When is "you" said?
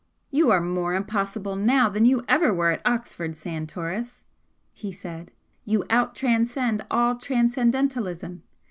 0.31-0.49, 2.05-2.23, 5.63-5.83